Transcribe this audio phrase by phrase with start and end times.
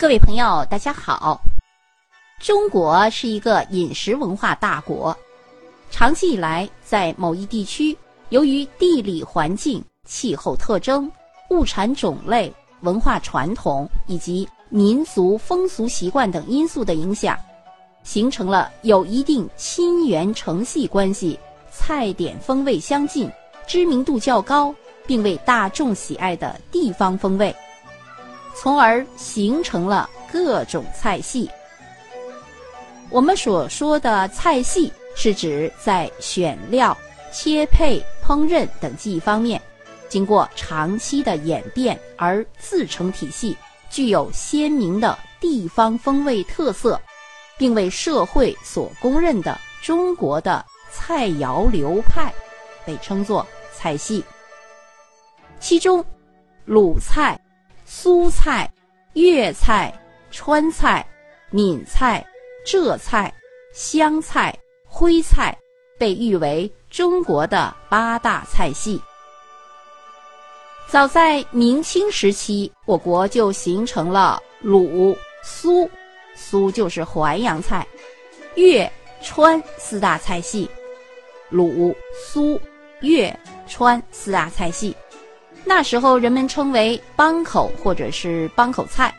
[0.00, 1.40] 各位朋友，大家好。
[2.38, 5.16] 中国是一个饮食文化大国，
[5.90, 11.10] 长期以来，在某一地区，由于地理环境、气候特征、
[11.50, 17.36] 物产种类、文化传统以及民族风俗习惯等因素的影响，
[18.04, 21.36] 形成了有一定亲缘承系关系、
[21.72, 23.28] 菜点风味相近、
[23.66, 24.72] 知名度较高，
[25.08, 27.52] 并为大众喜爱的地方风味。
[28.54, 31.50] 从而形成了各种菜系。
[33.10, 36.96] 我们所说的菜系，是指在选料、
[37.32, 39.60] 切配、烹饪等技艺方面，
[40.08, 43.56] 经过长期的演变而自成体系，
[43.88, 47.00] 具有鲜明的地方风味特色，
[47.56, 52.30] 并为社会所公认的中国的菜肴流派，
[52.84, 54.22] 被称作菜系。
[55.58, 56.04] 其中，
[56.66, 57.40] 鲁菜。
[57.90, 58.70] 苏菜、
[59.14, 59.90] 粤菜、
[60.30, 61.04] 川菜、
[61.48, 62.22] 闽菜、
[62.62, 63.32] 浙菜、
[63.72, 65.56] 湘菜、徽菜
[65.98, 69.00] 被誉为中国的八大菜系。
[70.86, 75.90] 早在明清时期，我国就形成了鲁、苏，
[76.36, 77.86] 苏就是淮扬菜，
[78.56, 78.90] 粤、
[79.22, 80.70] 川四大菜系。
[81.48, 82.60] 鲁、苏、
[83.00, 83.34] 粤、
[83.66, 84.94] 川四大菜系。
[85.68, 89.14] 那时候人们称为帮口或者是帮口菜，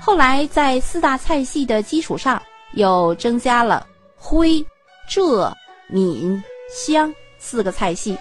[0.00, 2.40] 后来在四大菜系的基础上，
[2.74, 4.64] 又增加了徽、
[5.08, 5.52] 浙、
[5.88, 6.40] 闽、
[6.72, 8.16] 湘四个菜系，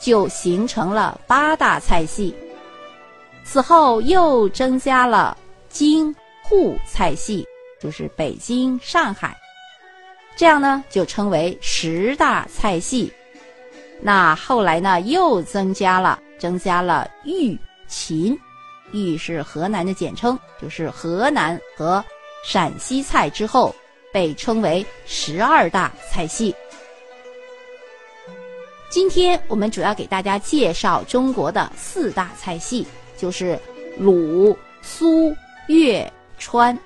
[0.00, 2.32] 就形成了八大菜系。
[3.42, 5.36] 此后又增加了
[5.68, 7.44] 京沪菜系，
[7.80, 9.36] 就是北京、上海，
[10.36, 13.12] 这样呢就称为十大菜系。
[14.00, 16.16] 那后来呢又增加了。
[16.42, 18.36] 增加了豫秦，
[18.90, 22.04] 豫是河南的简称，就是河南和
[22.44, 23.72] 陕西菜之后，
[24.12, 26.52] 被称为十二大菜系。
[28.90, 32.84] 今天我们主要给大家介绍中国的四大菜系，
[33.16, 33.56] 就是
[33.96, 35.32] 鲁、苏、
[35.68, 36.76] 粤、川。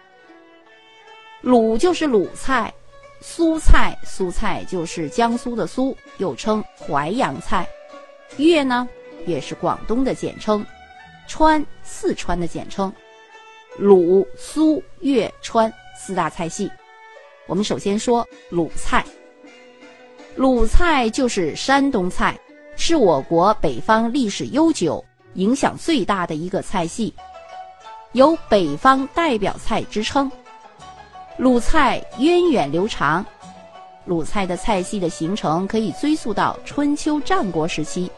[1.40, 2.70] 鲁就是鲁菜，
[3.22, 7.66] 苏菜，苏菜就是江苏的苏，又称淮扬菜。
[8.36, 8.86] 粤呢？
[9.26, 10.64] 也是广东的简称，
[11.26, 12.90] 川四川的简称，
[13.76, 16.70] 鲁苏粤川四大菜系。
[17.46, 19.04] 我们首先说鲁菜。
[20.36, 22.38] 鲁菜就是山东菜，
[22.76, 25.04] 是我国北方历史悠久、
[25.34, 27.12] 影响最大的一个菜系，
[28.12, 30.30] 有北方代表菜之称。
[31.38, 33.24] 鲁菜源远流长，
[34.04, 38.10] 鲁菜的菜系的形成可以追溯到春秋战国时期。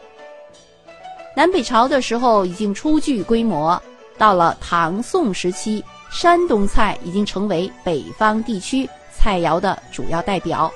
[1.39, 3.81] 南北朝的时候已经初具规模，
[4.17, 10.69] 到了唐宋时期，山东菜已经成为北方地区菜肴的主要代表，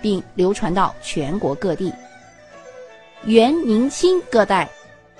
[0.00, 1.92] 并流传到全国各地。
[3.26, 4.66] 元、明清各代，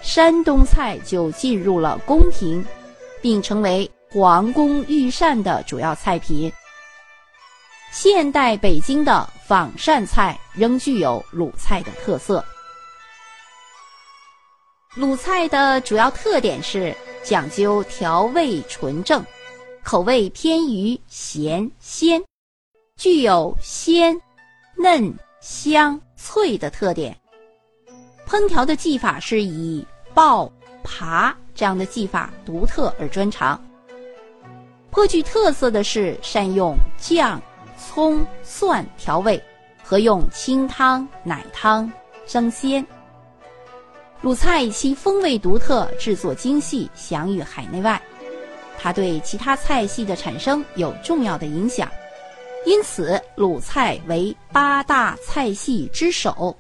[0.01, 2.65] 山东菜就进入了宫廷，
[3.21, 6.51] 并成为皇宫御膳的主要菜品。
[7.93, 12.43] 现代北京的仿膳菜仍具有鲁菜的特色。
[14.97, 16.95] 鲁菜的主要特点是
[17.25, 19.25] 讲究调味纯正，
[19.83, 22.23] 口味偏于咸鲜，
[22.97, 24.17] 具有鲜、
[24.77, 27.17] 嫩、香、脆的特点。
[28.25, 29.85] 烹调的技法是以
[30.15, 30.49] 爆、
[30.85, 33.61] 扒这样的技法独特而专长。
[34.93, 37.43] 颇具特色的是善用酱、
[37.77, 39.43] 葱、蒜调味，
[39.83, 41.91] 和用清汤、奶汤
[42.27, 42.87] 生鲜。
[44.25, 48.01] 鲁菜以其风味独特、制作精细，享誉海内外。
[48.79, 51.87] 它对其他菜系的产生有重要的影响，
[52.65, 56.57] 因此鲁菜为八大菜系之首。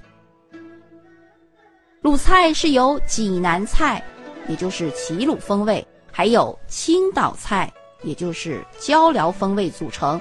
[2.02, 4.04] 鲁菜是由济南菜，
[4.46, 5.82] 也就是齐鲁风味，
[6.12, 7.72] 还有青岛菜，
[8.02, 10.20] 也就是椒辽风味组成。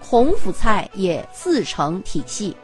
[0.00, 2.56] 孔府菜也自成体系。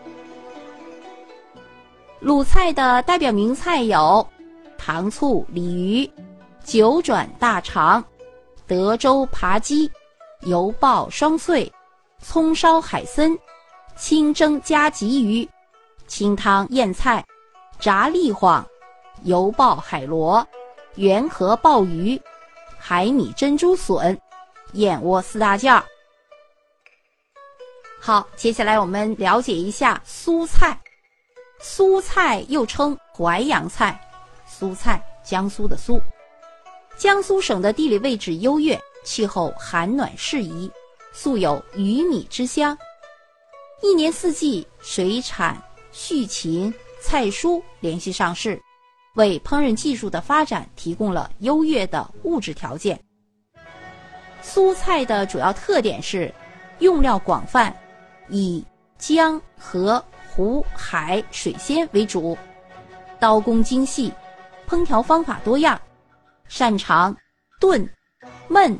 [2.24, 4.26] 鲁菜的代表名菜有
[4.78, 6.10] 糖醋鲤鱼、
[6.64, 8.02] 九转大肠、
[8.66, 9.90] 德州扒鸡、
[10.40, 11.70] 油爆双脆、
[12.18, 13.36] 葱烧海参、
[13.94, 15.46] 清蒸加鲫鱼、
[16.06, 17.22] 清汤燕菜、
[17.78, 18.66] 炸栗黄、
[19.24, 20.46] 油爆海螺、
[20.94, 22.18] 元和鲍鱼、
[22.78, 24.18] 海米珍珠笋、
[24.72, 25.84] 燕窝四大件儿。
[28.00, 30.80] 好，接下来我们了解一下苏菜。
[31.66, 33.98] 苏菜又称淮扬菜，
[34.46, 35.98] 苏菜江苏的苏。
[36.98, 40.70] 江苏省的地理位置优越，气候寒暖适宜，
[41.14, 42.76] 素有“鱼米之乡”。
[43.80, 48.60] 一年四季水产、畜禽、菜蔬联系上市，
[49.14, 53.00] 为烹饪技术的发展提供了优越的物质条件。
[54.42, 56.32] 苏菜的主要特点是
[56.80, 57.74] 用料广泛，
[58.28, 58.62] 以
[58.98, 62.36] 江河湖海水鲜为主，
[63.20, 64.12] 刀工精细，
[64.68, 65.80] 烹调方法多样，
[66.48, 67.16] 擅长
[67.60, 67.88] 炖、
[68.48, 68.76] 焖、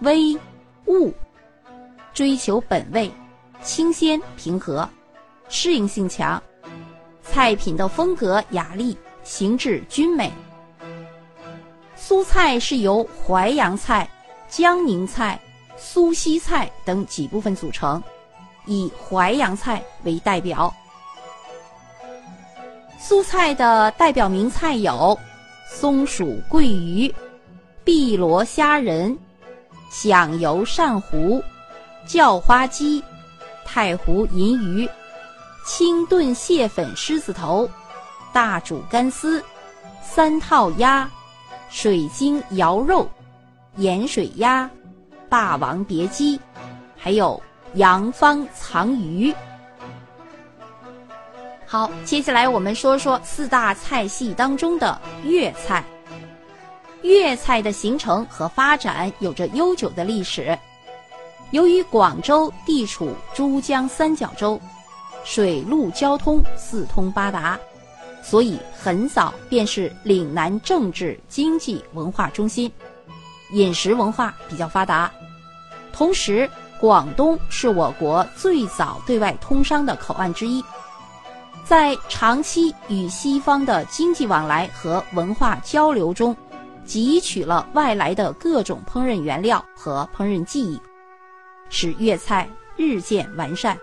[0.00, 0.38] 煨、
[0.86, 1.12] 焐，
[2.14, 3.10] 追求本味。
[3.64, 4.88] 清鲜平和，
[5.48, 6.40] 适应性强，
[7.22, 10.32] 菜品的风格雅丽，形制均美。
[11.96, 14.08] 苏菜是由淮扬菜、
[14.48, 15.40] 江宁菜、
[15.76, 18.02] 苏西菜等几部分组成，
[18.66, 20.72] 以淮扬菜为代表。
[23.04, 25.18] 苏菜的代表名菜有
[25.68, 27.12] 松鼠桂鱼、
[27.82, 29.18] 碧螺虾仁、
[29.90, 31.42] 响油鳝糊、
[32.06, 33.02] 叫花鸡。
[33.64, 34.88] 太湖银鱼、
[35.66, 37.68] 清炖蟹粉狮子头、
[38.32, 39.42] 大煮干丝、
[40.00, 41.10] 三套鸭、
[41.70, 43.08] 水晶瑶肉、
[43.76, 44.70] 盐水鸭、
[45.28, 46.38] 霸王别姬，
[46.96, 47.40] 还有
[47.74, 49.34] 阳方藏鱼。
[51.72, 55.82] 好，接下来我们说说四大菜系当中的粤菜。
[57.00, 60.54] 粤菜的形成和发展有着悠久的历史。
[61.50, 64.60] 由于广州地处珠江三角洲，
[65.24, 67.58] 水陆交通四通八达，
[68.22, 72.70] 所以很早便是岭南政治、经济、文化中心，
[73.52, 75.10] 饮食文化比较发达。
[75.90, 76.46] 同时，
[76.78, 80.62] 广东是我国最早对外通商的口岸之一，
[81.64, 86.36] 在长期与西方的经济往来和文化交流中，
[86.86, 90.80] 汲取了外来的各种烹饪原料和烹饪技艺。
[91.70, 93.78] 使粤菜日渐完善。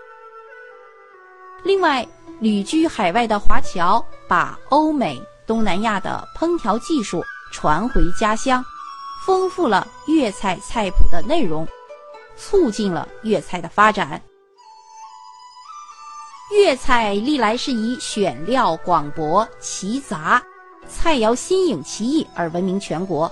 [1.64, 2.06] 另外，
[2.38, 7.20] 旅居海外的华侨把欧美、东南亚的烹调技术
[7.52, 8.64] 传回家乡，
[9.26, 11.66] 丰富了粤菜菜谱的内容，
[12.36, 14.22] 促进了粤菜的发展。
[16.50, 20.42] 粤菜历来是以选料广博、奇杂，
[20.88, 23.30] 菜肴新颖奇异而闻名全国。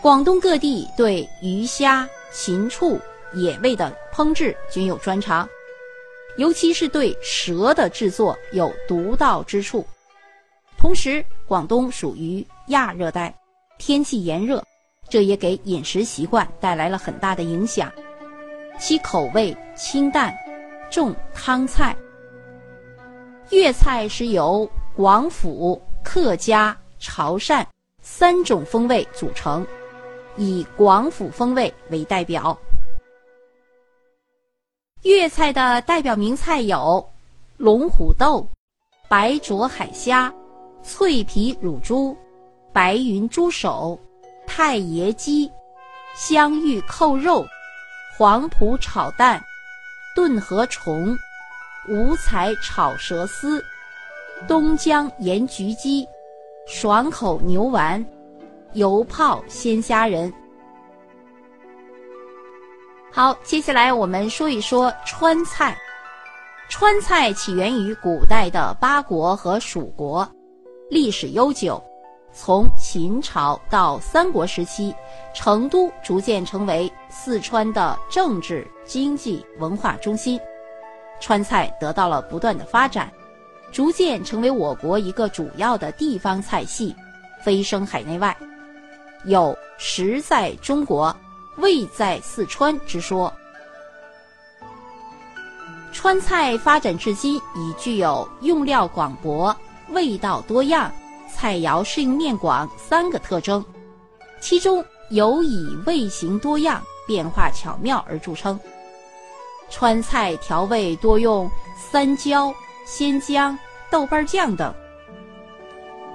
[0.00, 3.00] 广东各地对鱼虾、禽畜。
[3.34, 5.48] 野味的烹制均有专长，
[6.36, 9.86] 尤其是对蛇的制作有独到之处。
[10.76, 13.34] 同时，广东属于亚热带，
[13.78, 14.62] 天气炎热，
[15.08, 17.90] 这也给饮食习惯带来了很大的影响。
[18.78, 20.36] 其口味清淡，
[20.92, 21.96] 重汤菜。
[23.50, 27.64] 粤菜是由广府、客家、潮汕
[28.02, 29.66] 三种风味组成，
[30.36, 32.56] 以广府风味为代表。
[35.02, 37.04] 粤菜的代表名菜有
[37.56, 38.46] 龙虎豆、
[39.08, 40.32] 白灼海虾、
[40.82, 42.14] 脆皮乳猪、
[42.70, 43.98] 白云猪手、
[44.46, 45.50] 太爷鸡、
[46.14, 47.44] 香芋扣肉、
[48.16, 49.42] 黄脯炒蛋、
[50.14, 51.16] 炖河虫、
[51.88, 53.64] 五彩炒蛇丝、
[54.46, 56.06] 东江盐焗鸡、
[56.66, 58.04] 爽口牛丸、
[58.74, 60.32] 油泡鲜虾仁。
[63.10, 65.76] 好，接下来我们说一说川菜。
[66.68, 70.26] 川菜起源于古代的八国和蜀国，
[70.88, 71.82] 历史悠久。
[72.32, 74.94] 从秦朝到三国时期，
[75.34, 80.40] 成都逐渐成为四川的政治、经济、文化中心，
[81.20, 83.12] 川菜得到了不断的发展，
[83.70, 86.96] 逐渐成为我国一个主要的地方菜系，
[87.42, 88.36] 飞升海内外，
[89.24, 91.14] 有食在中国。
[91.58, 93.30] 味在四川之说，
[95.92, 99.54] 川菜发展至今已具有用料广博、
[99.90, 100.90] 味道多样、
[101.34, 103.64] 菜肴适应面广三个特征，
[104.40, 108.58] 其中尤以味型多样、变化巧妙而著称。
[109.70, 113.58] 川菜调味多用三椒、鲜姜、
[113.90, 114.72] 豆瓣酱等，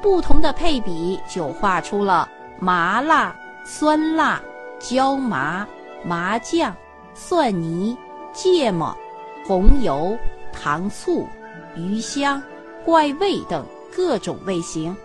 [0.02, 4.42] 不同的配比就画出了麻辣、酸辣。
[4.80, 5.68] 椒麻、
[6.06, 6.72] 麻酱、
[7.16, 7.98] 蒜泥、
[8.32, 8.96] 芥末、
[9.44, 10.16] 红油、
[10.54, 11.28] 糖醋、
[11.76, 12.40] 鱼香、
[12.86, 14.96] 怪味等各种味型，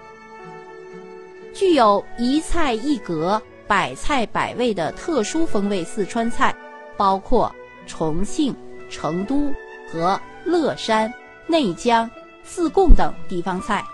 [1.54, 5.84] 具有一菜一格、百菜百味的特殊风味。
[5.84, 6.54] 四川菜
[6.96, 7.54] 包括
[7.86, 8.54] 重庆、
[8.90, 9.52] 成都
[9.90, 11.12] 和乐山、
[11.46, 12.10] 内江、
[12.42, 13.84] 自贡等地方菜，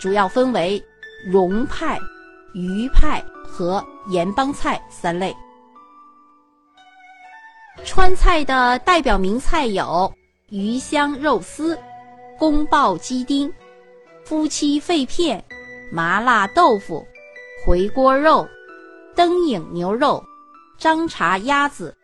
[0.00, 0.82] 主要分为
[1.26, 1.98] 蓉派、
[2.54, 3.22] 渝派。
[3.44, 5.36] 和盐帮菜三类。
[7.84, 10.10] 川菜的代表名菜有
[10.48, 11.78] 鱼香肉丝、
[12.38, 13.52] 宫爆鸡丁、
[14.24, 15.44] 夫妻肺片、
[15.92, 17.06] 麻辣豆腐、
[17.62, 18.48] 回锅肉、
[19.14, 20.24] 灯影牛肉、
[20.78, 21.94] 张茶鸭子、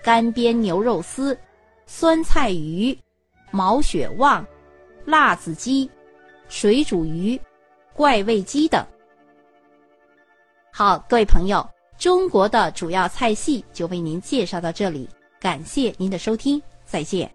[0.00, 1.36] 干煸牛肉丝、
[1.84, 2.96] 酸菜鱼、
[3.50, 4.46] 毛血旺、
[5.04, 5.90] 辣子鸡、
[6.48, 7.38] 水煮鱼、
[7.94, 8.86] 怪味鸡等。
[10.72, 11.68] 好，各位朋友，
[11.98, 15.08] 中国的主要菜系就为您介绍到这里。
[15.40, 17.28] 感谢您的收听，再见。